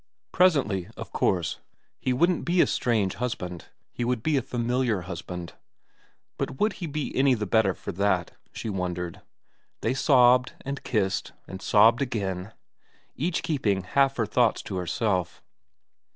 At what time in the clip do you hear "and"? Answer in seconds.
10.61-10.81, 11.47-11.61